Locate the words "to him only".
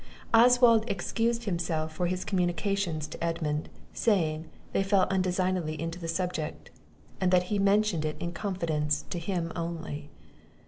9.11-10.09